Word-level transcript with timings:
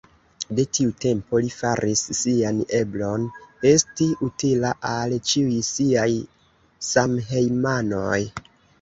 De 0.59 0.63
tiu 0.77 0.93
tempo 1.03 1.41
li 1.43 1.51
faris 1.57 2.01
sian 2.21 2.63
eblon 2.79 3.29
esti 3.75 4.09
utila 4.31 4.75
al 4.95 5.17
ĉiuj 5.29 5.63
siaj 5.71 6.11
samhejmanoj. 6.93 8.21